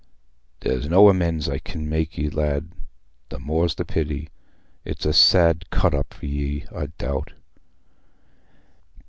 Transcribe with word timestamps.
There's 0.61 0.87
no 0.89 1.09
amends 1.09 1.47
I 1.47 1.59
can 1.59 1.87
make 1.87 2.17
ye, 2.17 2.27
lad—the 2.27 3.37
more's 3.37 3.75
the 3.75 3.85
pity: 3.85 4.29
it's 4.83 5.05
a 5.05 5.13
sad 5.13 5.69
cut 5.69 5.93
up 5.93 6.15
for 6.15 6.25
ye, 6.25 6.65
I 6.75 6.87
doubt." 6.97 7.33